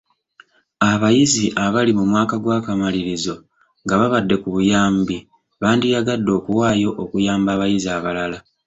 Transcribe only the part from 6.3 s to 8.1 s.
okuwaayo okuyamba abayizi